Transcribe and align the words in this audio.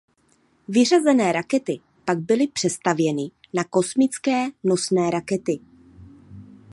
Vyřazené 0.67 1.31
rakety 1.31 1.79
pak 2.05 2.19
byly 2.19 2.47
přestavěny 2.47 3.31
na 3.53 3.63
kosmické 3.63 4.45
nosné 4.63 5.09
rakety. 5.11 5.59